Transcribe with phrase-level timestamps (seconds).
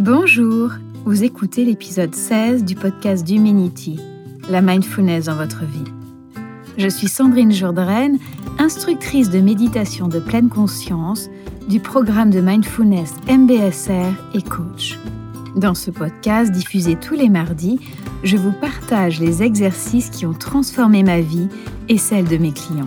[0.00, 0.70] Bonjour,
[1.04, 4.00] vous écoutez l'épisode 16 du podcast d'Humanity,
[4.48, 5.92] la mindfulness dans votre vie.
[6.78, 8.18] Je suis Sandrine Jourdraine,
[8.58, 11.28] instructrice de méditation de pleine conscience
[11.68, 14.98] du programme de mindfulness MBSR et coach.
[15.54, 17.78] Dans ce podcast diffusé tous les mardis,
[18.24, 21.48] je vous partage les exercices qui ont transformé ma vie
[21.90, 22.84] et celle de mes clients.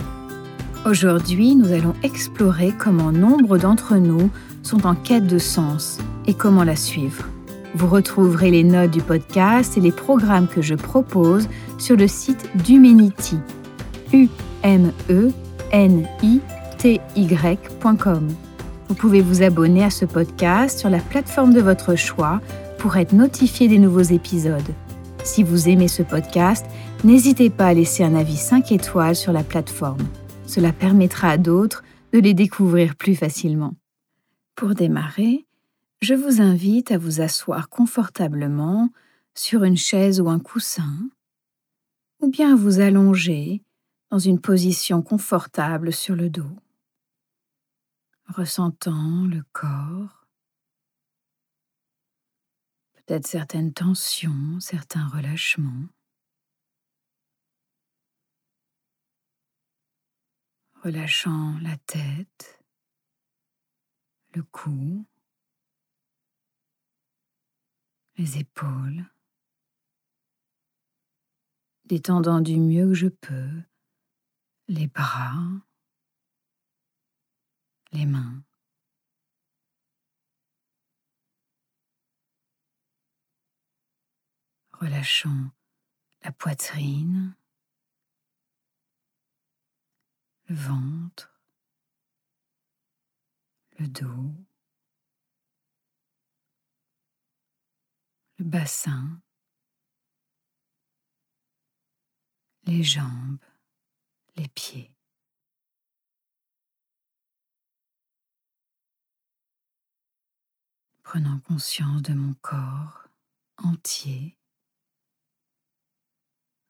[0.87, 4.31] Aujourd'hui, nous allons explorer comment nombre d'entre nous
[4.63, 7.25] sont en quête de sens et comment la suivre.
[7.75, 11.47] Vous retrouverez les notes du podcast et les programmes que je propose
[11.79, 13.37] sur le site d'Humanity,
[14.13, 14.27] u
[14.61, 15.31] m e
[15.71, 16.39] n i
[16.77, 18.27] t y.com.
[18.89, 22.41] Vous pouvez vous abonner à ce podcast sur la plateforme de votre choix
[22.77, 24.61] pour être notifié des nouveaux épisodes.
[25.23, 26.65] Si vous aimez ce podcast,
[27.03, 30.05] n'hésitez pas à laisser un avis 5 étoiles sur la plateforme.
[30.45, 33.73] Cela permettra à d'autres de les découvrir plus facilement.
[34.55, 35.45] Pour démarrer,
[36.03, 38.91] je vous invite à vous asseoir confortablement
[39.35, 41.09] sur une chaise ou un coussin,
[42.19, 43.63] ou bien à vous allonger
[44.11, 46.57] dans une position confortable sur le dos,
[48.27, 50.27] ressentant le corps,
[52.95, 55.87] peut-être certaines tensions, certains relâchements.
[60.83, 62.61] Relâchant la tête,
[64.33, 65.05] le cou,
[68.17, 69.05] les épaules,
[71.85, 73.61] détendant du mieux que je peux.
[74.67, 75.35] Les bras,
[77.91, 78.43] les mains.
[84.73, 85.51] Relâchant
[86.23, 87.35] la poitrine,
[90.47, 91.33] le ventre,
[93.79, 94.33] le dos,
[98.43, 99.21] bassin,
[102.65, 103.39] les jambes,
[104.35, 104.91] les pieds.
[111.03, 113.07] Prenant conscience de mon corps
[113.57, 114.37] entier,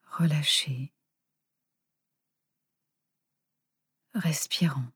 [0.05, 0.93] relâché,
[4.13, 4.91] respirant.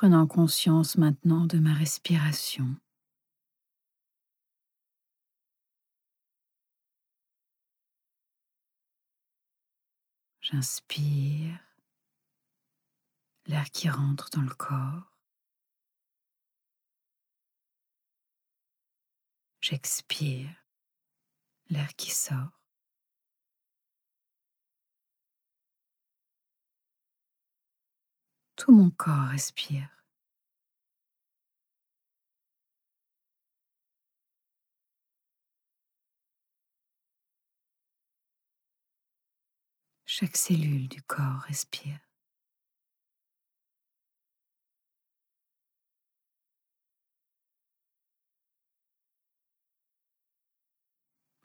[0.00, 2.74] Prenant conscience maintenant de ma respiration.
[10.40, 11.60] J'inspire
[13.44, 15.18] l'air qui rentre dans le corps.
[19.60, 20.48] J'expire
[21.68, 22.59] l'air qui sort.
[28.60, 29.88] Tout mon corps respire.
[40.04, 41.98] Chaque cellule du corps respire.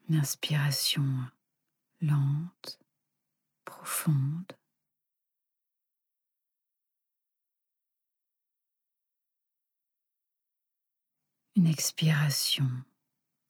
[0.10, 1.32] Une inspiration
[2.02, 2.78] lente,
[3.64, 4.52] profonde.
[11.66, 12.70] Une expiration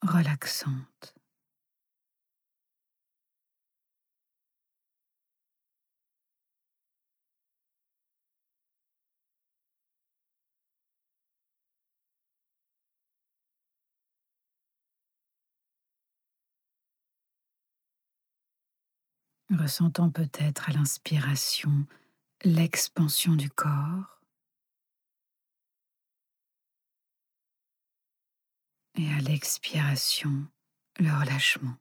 [0.02, 1.14] relaxante.
[19.52, 21.86] ressentant peut-être à l'inspiration
[22.44, 24.15] l'expansion du corps
[28.98, 30.48] et à l'expiration,
[31.00, 31.76] le relâchement.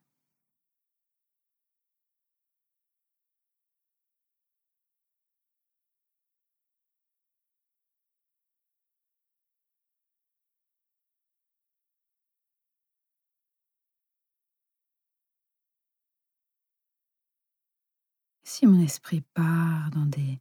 [18.46, 20.40] Si mon esprit part dans des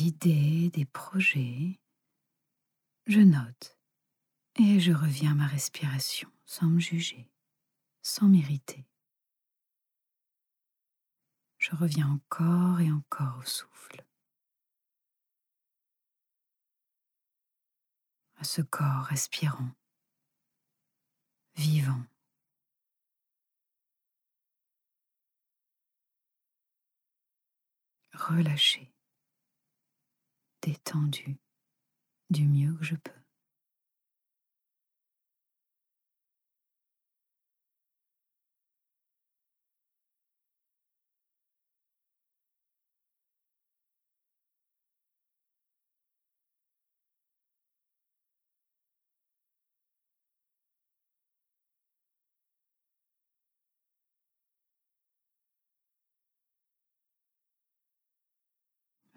[0.00, 1.80] idées, des projets,
[3.06, 3.79] je note
[4.56, 7.30] et je reviens à ma respiration sans me juger,
[8.02, 8.84] sans m'irriter.
[11.58, 14.04] Je reviens encore et encore au souffle,
[18.36, 19.70] à ce corps respirant,
[21.56, 22.02] vivant.
[28.20, 28.92] relâché,
[30.62, 31.38] détendu
[32.30, 33.19] du mieux que je peux.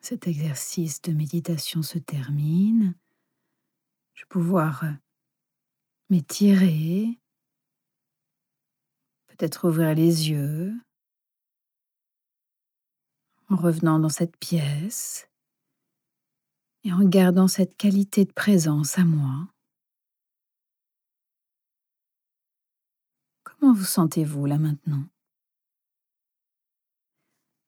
[0.03, 2.93] Cet exercice de méditation se termine.
[4.13, 4.91] Je vais pouvoir euh,
[6.09, 7.21] m'étirer,
[9.27, 10.73] peut-être ouvrir les yeux
[13.49, 15.29] en revenant dans cette pièce
[16.83, 19.47] et en gardant cette qualité de présence à moi.
[23.45, 25.05] Comment vous sentez-vous là maintenant?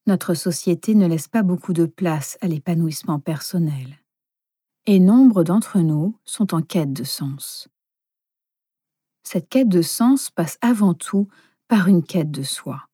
[0.07, 3.99] Notre société ne laisse pas beaucoup de place à l'épanouissement personnel,
[4.85, 7.67] et nombre d'entre nous sont en quête de sens.
[9.23, 11.27] Cette quête de sens passe avant tout
[11.67, 12.87] par une quête de soi.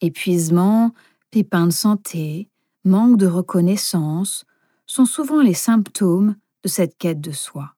[0.00, 0.92] Épuisement,
[1.30, 2.50] pépins de santé,
[2.84, 4.44] manque de reconnaissance
[4.86, 7.74] sont souvent les symptômes de cette quête de soi.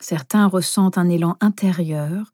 [0.00, 2.32] Certains ressentent un élan intérieur,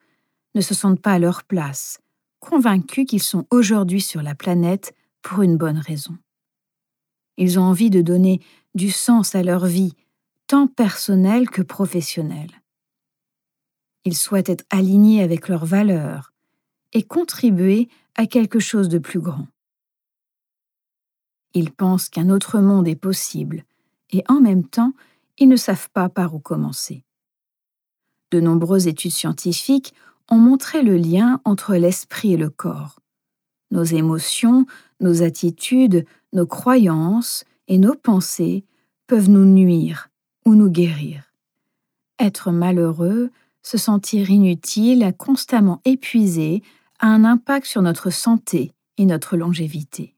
[0.54, 2.00] ne se sentent pas à leur place,
[2.40, 6.16] convaincus qu'ils sont aujourd'hui sur la planète pour une bonne raison.
[7.36, 8.40] Ils ont envie de donner
[8.74, 9.94] du sens à leur vie,
[10.46, 12.62] tant personnelle que professionnelle.
[14.04, 16.32] Ils souhaitent être alignés avec leurs valeurs
[16.92, 19.46] et contribuer à quelque chose de plus grand.
[21.54, 23.64] Ils pensent qu'un autre monde est possible
[24.10, 24.92] et en même temps,
[25.38, 27.04] ils ne savent pas par où commencer.
[28.30, 29.94] De nombreuses études scientifiques
[30.30, 33.01] ont montré le lien entre l'esprit et le corps.
[33.72, 34.66] Nos émotions,
[35.00, 36.04] nos attitudes,
[36.34, 38.64] nos croyances et nos pensées
[39.06, 40.10] peuvent nous nuire
[40.44, 41.32] ou nous guérir.
[42.20, 43.30] Être malheureux,
[43.62, 46.62] se sentir inutile, constamment épuisé,
[46.98, 50.14] a un impact sur notre santé et notre longévité.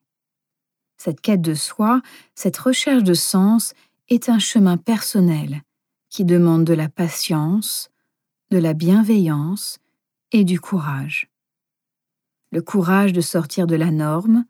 [0.96, 2.02] Cette quête de soi,
[2.34, 3.72] cette recherche de sens
[4.08, 5.62] est un chemin personnel
[6.10, 7.88] qui demande de la patience,
[8.50, 9.78] de la bienveillance
[10.32, 11.30] et du courage
[12.54, 14.44] le courage de sortir de la norme,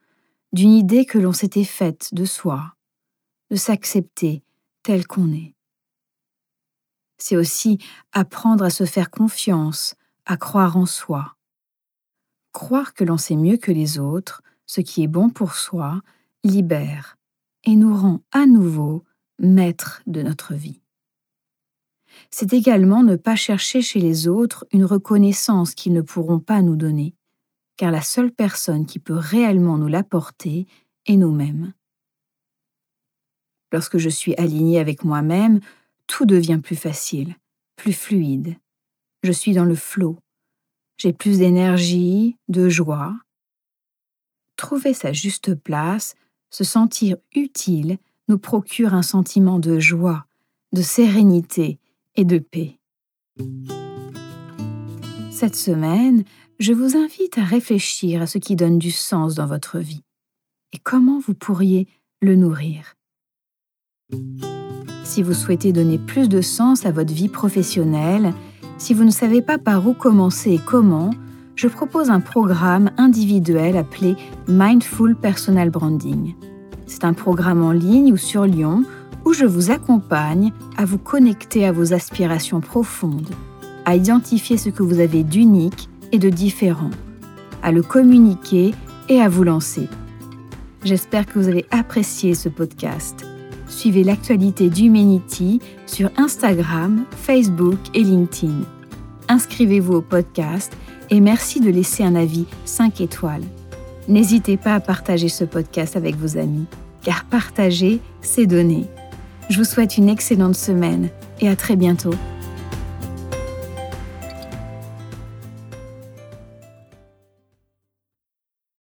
[0.53, 2.75] d'une idée que l'on s'était faite de soi,
[3.51, 4.45] de s'accepter
[4.83, 5.55] tel qu'on est.
[7.17, 7.79] C'est aussi
[8.13, 9.95] apprendre à se faire confiance,
[10.27, 11.37] à croire en soi.
[12.53, 16.03] Croire que l'on sait mieux que les autres, ce qui est bon pour soi,
[16.45, 17.17] libère
[17.65, 19.05] et nous rend à nouveau
[19.39, 20.83] maîtres de notre vie.
[22.31, 26.77] C'est également ne pas chercher chez les autres une reconnaissance qu'ils ne pourront pas nous
[26.77, 27.15] donner,
[27.77, 30.67] car la seule personne qui peut réellement nous l'apporter
[31.07, 31.73] est nous-mêmes.
[33.73, 35.61] Lorsque je suis alignée avec moi-même,
[36.07, 37.35] tout devient plus facile,
[37.77, 38.57] plus fluide.
[39.23, 40.19] Je suis dans le flot.
[40.97, 43.17] J'ai plus d'énergie, de joie.
[44.57, 46.15] Trouver sa juste place,
[46.51, 47.99] se sentir utile,
[48.29, 50.27] nous procure un sentiment de joie,
[50.73, 51.79] de sérénité
[52.15, 52.79] et de paix.
[55.33, 56.25] Cette semaine,
[56.65, 60.01] je vous invite à réfléchir à ce qui donne du sens dans votre vie
[60.73, 61.87] et comment vous pourriez
[62.23, 62.95] le nourrir.
[65.05, 68.33] Si vous souhaitez donner plus de sens à votre vie professionnelle,
[68.79, 71.11] si vous ne savez pas par où commencer et comment,
[71.55, 74.17] je propose un programme individuel appelé
[74.49, 76.35] Mindful Personal Branding.
[76.87, 78.85] C'est un programme en ligne ou sur Lyon
[79.27, 83.35] où je vous accompagne à vous connecter à vos aspirations profondes,
[83.85, 86.93] à identifier ce que vous avez d'unique et de différent,
[87.65, 88.73] à le communiquer
[89.09, 89.89] et à vous lancer.
[90.85, 93.27] J'espère que vous avez apprécié ce podcast.
[93.67, 98.61] Suivez l'actualité d'Humanity sur Instagram, Facebook et LinkedIn.
[99.29, 100.77] Inscrivez-vous au podcast
[101.11, 103.45] et merci de laisser un avis 5 étoiles.
[104.07, 106.67] N'hésitez pas à partager ce podcast avec vos amis,
[107.03, 108.85] car partager, c'est donner.
[109.51, 111.09] Je vous souhaite une excellente semaine
[111.41, 112.15] et à très bientôt.